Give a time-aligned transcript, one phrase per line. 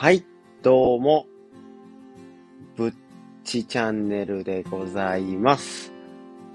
[0.00, 0.24] はい、
[0.62, 1.26] どうも、
[2.74, 2.94] ぶっ
[3.44, 5.92] ちチャンネルでございます。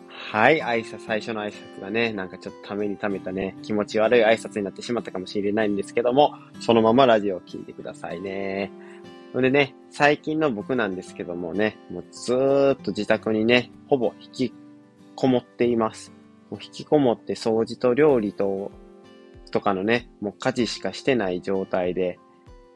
[0.10, 8.72] はい、挨拶、最初の挨拶がね、なんかちょっとためにためたね、気持ち悪い挨拶になってしまったかもしれないんですけども、そのままラジオを聞いてくださいね。
[9.32, 14.54] それでね、最近の僕なんですけどもね、もうずーっと自宅にね、ほぼ引き
[15.16, 16.12] こもっています。
[16.50, 18.72] もう引きこもって掃除と料理と、
[19.52, 22.18] とかのね、もう家事しかしてない状態で、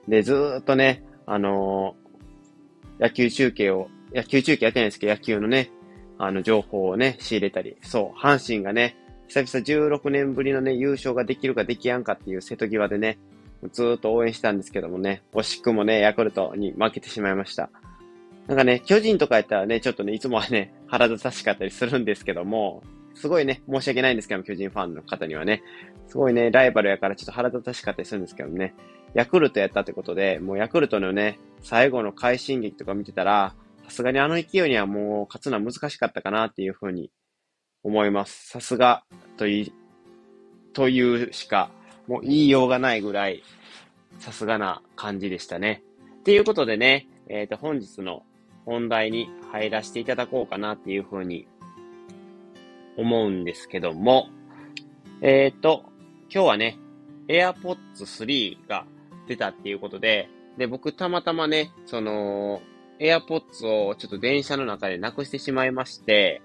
[0.07, 2.09] で、ずっとね、あのー
[2.99, 5.71] 野球中継を、野球中継やってないんですけど、野球のね、
[6.17, 13.17] あの、情報をね、仕入れたり、そう、阪神がね、久々16年ぶりのね、優勝ができるかできやんかっていう瀬戸際でね、
[13.71, 17.69] ずっと応援したんですけどもね、惜しくもね、ヤクルトに負けてしまいました。
[18.47, 25.61] なんかね、巨人とかやったらね、ちょっとね、いつもはね、腹立たしかったりするんですけども、すごいね、申し訳ないんですけども、巨人ファンの方にはね、
[26.07, 28.73] すごいね、ライバルやからちょっと腹立たしかったりするんですけどね、
[29.13, 37.11] ヤクルトやったってことで、もうヤクルトのね、最後の快進撃とか見てたら、さすがにあの勢いにはもう勝つのは難しかったかなっていうふうに
[37.83, 38.49] 思います。
[38.49, 39.03] さすが
[39.37, 39.73] とい、
[40.73, 41.71] というしか、
[42.07, 43.43] もう言いようがないぐらい、
[44.19, 45.83] さすがな感じでしたね。
[46.19, 48.23] っていうことでね、えっ、と、本日の
[48.65, 51.47] 本題に入らせていただこうかなっていうふうに
[52.97, 54.29] 思うんですけども、
[55.21, 55.83] えっ、と、
[56.31, 56.77] 今日はね、
[57.27, 58.85] AirPods 3が
[59.29, 60.27] 出たっていうことで、
[60.57, 62.61] で、僕たまたまね、その、
[62.99, 66.41] AirPods をちょっと電車の中でなくしてしまいまして、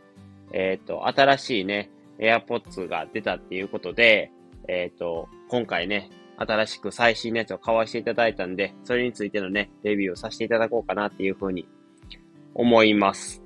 [0.53, 4.31] えっ、と、新しいね、AirPods が出たっていうことで、
[4.69, 11.67] えっ、と、今回ね、新しく最新のやつを買わせていただいたんで、それについてのね、レビューをさせていただこうかなっていうふうに
[12.55, 13.43] 思います。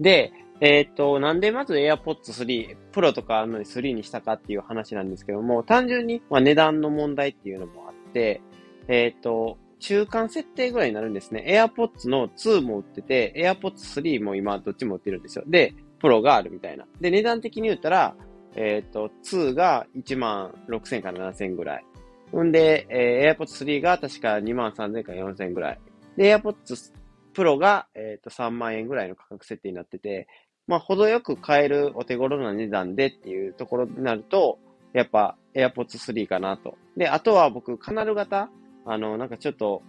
[0.00, 8.40] で、えっ、と、なんでまず AirPods 3、プロとかあるのに3にしたかっていう話なんですけども、単純に、まあ、値段の問題っていうのもあって、
[8.88, 11.44] えっ、と、中間設定ぐらいになるんですね。
[11.46, 15.44] AirPods の2も売ってて、AirPods 3も今どっちも売ってるんですよ。
[15.46, 16.86] で、プロがあるみたいな。
[17.00, 18.14] で、値段的に言ったら、
[18.54, 21.84] えっ、と、2が1万6000から7000ぐらい。
[22.32, 25.80] ほんで、えー AirPods 3が確か2万3000から4000ぐらい。
[26.16, 26.92] で、AirPods
[27.34, 30.26] Pro が、えっ、と、3万円ぐらいの価格設定になってて、
[30.66, 34.58] まあ、程よく買えるお手頃な値段でっていうところになると、
[34.92, 36.76] やっぱ AirPods 3かなと。
[36.96, 38.50] で、あとは僕、カナル型
[38.84, 39.82] あの、なんかちょっと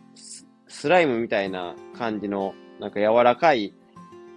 [0.67, 3.73] ス、ライムみたいな感じの、なんか柔らかい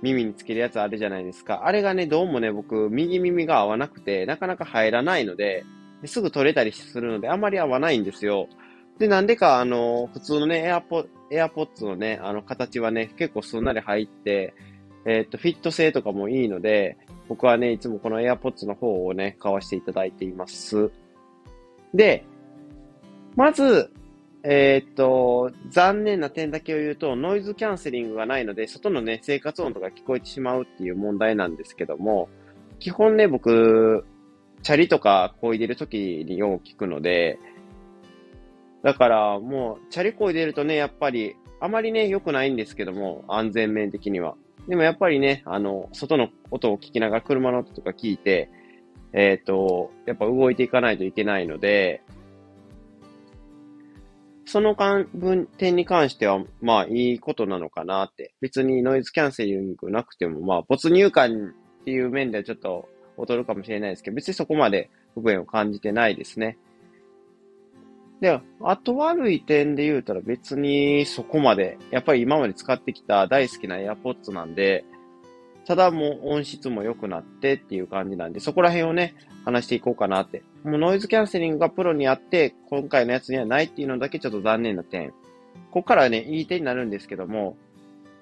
[0.02, 1.62] 耳につけるやつあるじゃないですか。
[1.66, 5.64] あれがね、どうもね、僕、右耳が合わなくて、なかなか入らないので、
[6.04, 8.48] すぐ取れたりするので、あまり合わないんですよ。
[8.98, 14.54] で、なんでか、あの、普通のね、AirPod、AirPods のね、あの、形はね、結構すんなり入って、
[15.06, 16.96] えっ、と、フィット性とかもいいので、
[17.28, 20.90] 僕はね、いつもこの AirPods の方をね、買わせていただいています。
[21.94, 22.24] で、
[23.36, 23.90] まず、
[24.42, 32.28] えーっと、残念な点だけを言うと、ノイズキャンセリングがないので、外のね、生活音とか聞こえてしまうっていう問題なんですけども、
[32.78, 34.04] 基本ね、僕、
[34.62, 37.38] チャリとか漕いでる時によう聞くので、
[38.82, 44.36] だからもう、チャリ漕いでるとね、やっぱり、あまりね、良くないんですけども、安全面的には。
[44.69, 48.50] でもやっぱりね、あの、外の音を聞きながら、車の音とか聞いて、
[49.12, 52.03] えーっと、やっぱ動いていかないといけないので、
[54.44, 58.34] その関分点に関しては、まあいいことなのかなって。
[58.41, 66.59] 別にノイズキャンセリングなくても、まあ没入感っていう面ではちょっと劣るかもしれないですけど、別にそこまで不便を感じてないですね。
[68.20, 74.84] で、後悪い点で言うたら別にそこまで、やっぱり今まで使ってきた大好きな AirPods なんで、
[75.66, 79.14] ただもう音質も良くなってっていう感じなんで、そこら辺をね、
[79.44, 80.42] 話していこうかなって。
[80.64, 85.10] もうノイズキャンセリングがプロにあって、今回のやつにはないっていうのだけちょっと残念な点。
[85.70, 87.56] ここからね、いい点になるんですけども、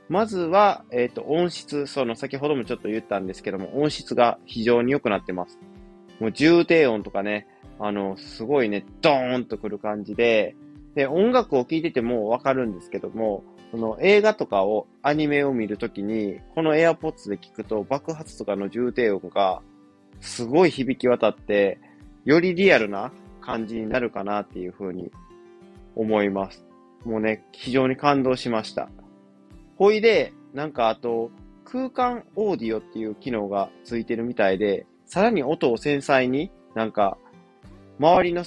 [0.08, 5.58] まずは、えっ、と、音質、その先ほどもちょっと言ったんですけども、音質が非常に良くなってます。
[6.20, 7.46] もう重低音とかね、
[7.78, 10.56] あの、すごいね、ドーンとくる感じで、
[10.94, 19.62] で、音楽を聴いててもわかるんですけども、その映画とかを、アニメを見るときに、この AirPods で聞くと爆発とかの重低音が
[20.20, 21.78] すごい響き渡って、
[22.24, 25.10] よりリアルな感じになるかなっていうふうに
[25.94, 26.64] 思います。
[27.04, 28.88] もうね、非常に感動しました。
[29.76, 31.30] ほいで、なんかあと、
[31.64, 37.18] 空間オーディオっていう機能がついてるみたいで、さらに音を繊細になんか、
[37.98, 38.44] 周りの、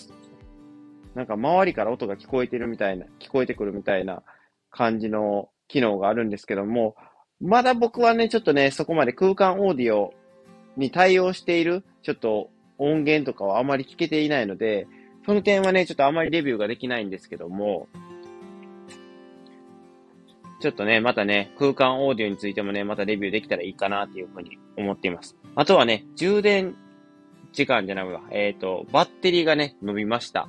[1.16, 4.24] なんか周りから音が聞こえてるみたいな、聞こえてくるみたいな
[4.70, 6.96] 感じの機能があるんですけども、
[7.42, 10.14] まだ僕はね、ちょっとね、そこまで空間オーディオ
[10.78, 14.88] に対応している、ちょっと音源とかはあまり聞けていないので、
[15.26, 17.88] その点はね、ちょっとあまりレビューができないんですけども、
[20.62, 25.36] ちょっとね、またね、空間オーディオについてもね、またレビューできたらいいかなっていうふうに思っています。
[25.56, 26.76] あとはね、充電
[27.52, 28.22] 時間じゃないわ。
[28.32, 30.48] えっ、ー、と、バッテリーがね、伸びました。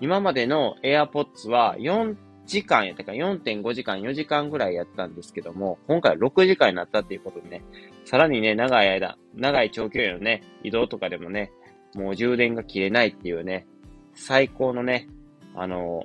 [0.00, 2.16] 今までの AirPods は4
[2.46, 7.64] 時間やったか4.5時間、4時間ぐらいやったんですけども、今回は6時間になったっていうことでね、
[8.04, 11.52] さらにね、長い間、長い長距離のね、移動とかでもね、
[11.94, 13.66] もう充電が切れないっていうね、
[14.14, 15.08] 最高のね、
[15.54, 16.04] あの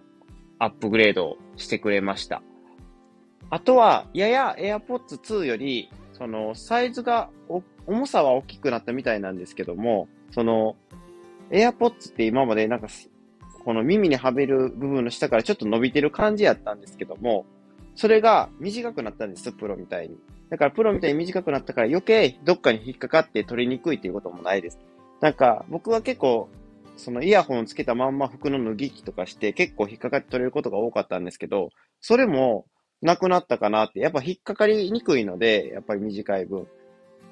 [0.59, 2.41] アップグレードをしてくれました。
[3.49, 10.75] あとは、やや AirPods 2より、その、サイズが大、重さは大きくなったみたいなんですけども、その、
[11.49, 12.87] AirPods って今までなんか
[13.65, 17.45] この耳にはめる部分の下からちょっと伸びてる感じやったんですけども、
[17.95, 20.17] それが短くなったんです、プロみたいに。
[20.49, 24.79] だからプロみたいに短くなったから余計どっかに引っかかって取りにくいっていうこともないです。
[25.21, 26.49] なんか僕は結構
[26.95, 31.69] そのイヤホンつけたまんま服の脱ぎ着とかして結構引っかかって取れることが多かったんですけど、
[32.01, 32.65] それも
[33.01, 36.67] なくなったかなって、やっぱ引っかかりにくいので、やっぱり短い分。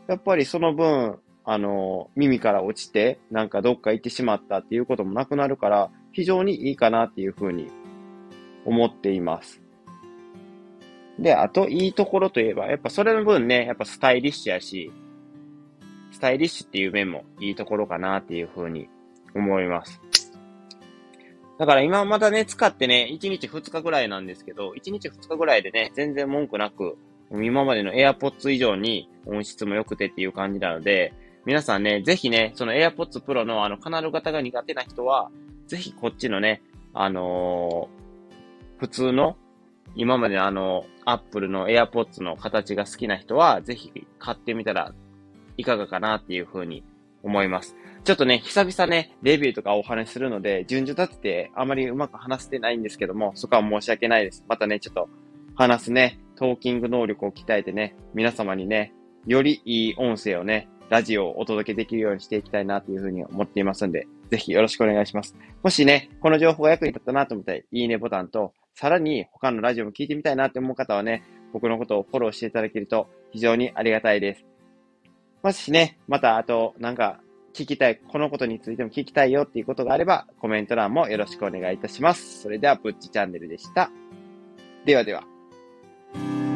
[0.08, 7.70] やっぱりその分、あの、耳から落ちて、なんかどっか行ってしまったっていうこともなくなるから、非常にいいかなっていうふうに
[8.66, 9.62] 思っています。
[11.20, 14.92] で、あといいところといえば、やっぱそれの分ね、やっぱスタイリッシュやし、
[16.12, 18.88] スタイリッシュっていう面もいいところかなっていうふうに
[19.34, 20.02] 思います。
[21.58, 26.98] だから今まだね、使ってね、1日2日ぐらいなんですけど、1日2日ぐらいでね、全然文句なく、
[27.32, 31.14] 今までの AirPods 以上に音質も良くてっていう感じなので、
[31.46, 35.32] 皆さんね、ぜひね、その AirPods Pro のあのカナル型が苦手な人は、
[35.68, 36.62] ぜひこっちのね、
[36.94, 39.38] あのー、普通の、
[39.96, 44.94] 今までのあの、Apple の AirPods の形が好きな人は、ぜひ買ってみたら
[45.58, 46.84] いかがかなっていうふうに
[47.24, 47.76] 思います。
[48.04, 54.46] ちょっとね、久々ね、レビューとかお話しするので、順序立ててあまりうまく話せてないんですけども、そこは申し訳ないです。
[54.48, 55.10] またね、ちょっと
[55.58, 58.94] 話すね、トーキング能力を鍛えてね、皆様にね、
[59.26, 65.36] よりいい音声をね、ラジオをお届けできるようにしていきたいなというふうに思っていますんで、ぜひよろしくお願いします。
[65.64, 71.24] もしね、この情報が役に立ったなと思ったら、いいねボタンと、さらに他のラジオも聞いてみたいなって思う方はね、
[71.54, 74.46] 僕のことをフォローしていただけると非常にありがたいです。
[75.42, 77.20] もしね、またあと、なんか、
[77.56, 82.44] 聞きたい、このことについても聞きたいよっていうことがあれば、コメント欄もよろしくお願いいたします。
[82.44, 83.90] それでは、ぶっちチャンネルでした。
[84.86, 85.37] ではでは。
[86.18, 86.47] thank you